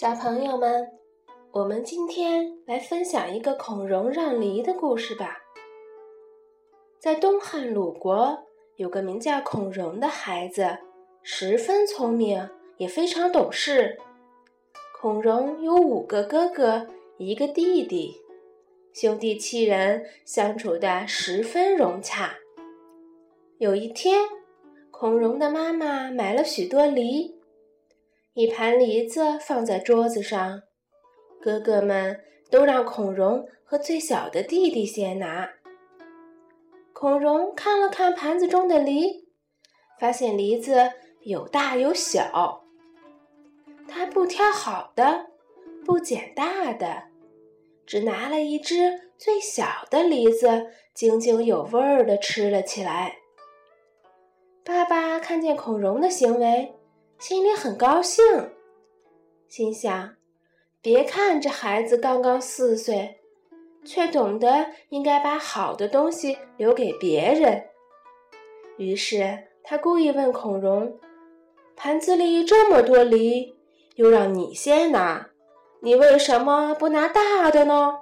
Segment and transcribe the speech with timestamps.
[0.00, 0.92] 小朋友们，
[1.50, 5.38] 我们今天来分享一个孔融让梨的故事吧。
[7.00, 10.78] 在东汉鲁国，有个名叫孔融的孩子，
[11.24, 13.98] 十分聪明，也非常懂事。
[15.00, 16.86] 孔融有五个哥哥，
[17.16, 18.20] 一个弟弟，
[18.92, 22.36] 兄弟七人相处的十分融洽。
[23.58, 24.28] 有一天，
[24.92, 27.37] 孔融的妈妈买了许多梨。
[28.38, 30.62] 一盘梨子放在桌子上，
[31.42, 32.20] 哥哥们
[32.52, 35.54] 都让孔融和最小的弟弟先拿。
[36.92, 39.26] 孔融看了看盘子中的梨，
[39.98, 42.62] 发现梨子有大有小，
[43.88, 45.30] 他不挑好的，
[45.84, 47.08] 不捡大的，
[47.84, 53.16] 只拿了一只最小的梨子，津津有味儿地吃了起来。
[54.64, 56.77] 爸爸看见孔融的行为。
[57.18, 58.24] 心里很高兴，
[59.48, 60.14] 心想：
[60.80, 63.18] 别看这孩子刚刚四岁，
[63.84, 67.64] 却懂得应该把好的东西留给别人。
[68.76, 70.96] 于是他故意问孔融
[71.74, 73.52] ：“盘子里这么多梨，
[73.96, 75.28] 又让你先拿，
[75.80, 77.98] 你为什么不拿大的呢？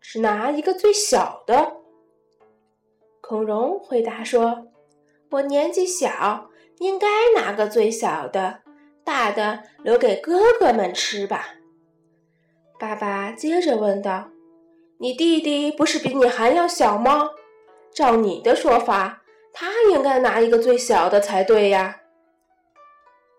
[0.00, 1.76] 只拿一个最小的？”
[3.22, 4.66] 孔融回答说
[5.30, 6.48] ：“我年纪小。”
[6.80, 8.60] 应该拿个最小的，
[9.04, 11.54] 大的留给哥哥们吃吧。
[12.78, 14.30] 爸爸接着问道
[14.98, 17.28] ：“你弟弟不是比你还要小吗？
[17.92, 22.00] 照你的说法，他应该拿一个最小的才对呀。”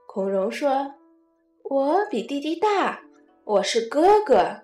[0.05, 0.93] 孔融说
[1.65, 3.01] ：“我比弟弟大，
[3.43, 4.61] 我是哥哥，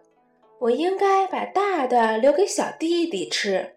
[0.59, 3.75] 我应该把大的留给小弟弟吃。”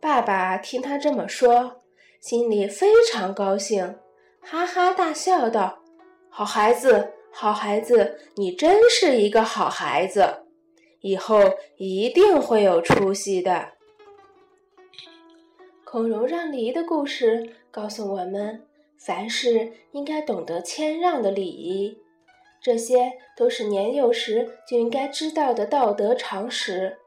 [0.00, 1.82] 爸爸听他这么说。
[2.26, 4.00] 心里非常高兴，
[4.40, 5.78] 哈哈大笑道
[6.28, 10.42] ：“好孩子，好孩子，你真是一个好孩子，
[11.02, 11.38] 以后
[11.76, 13.74] 一定会有出息的。”
[15.86, 18.66] 孔融让梨的故事告诉我们，
[18.98, 21.96] 凡事应该懂得谦让的礼仪，
[22.60, 26.98] 这些都是年幼时就应该知道的道德常识。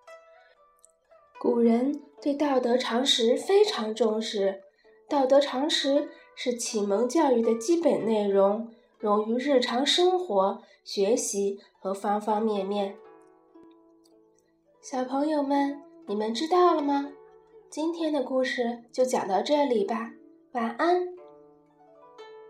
[1.37, 4.61] 古人对道德常识非常重视。
[5.09, 12.95] 道德常识是启蒙教育的基本内容，融于日常生活、学习和方方面面。
[14.81, 17.11] 小朋友们，你们知道了吗？
[17.71, 20.13] 今天的故事就讲到这里吧，
[20.51, 21.18] 晚安。